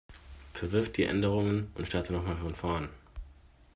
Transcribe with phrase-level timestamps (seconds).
[0.55, 2.89] Verwirf die Änderungen und starte noch mal von vorn.